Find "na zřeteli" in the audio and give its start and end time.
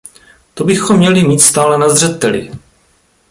1.77-2.51